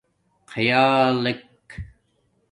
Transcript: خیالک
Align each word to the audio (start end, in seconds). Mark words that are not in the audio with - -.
خیالک 0.51 1.27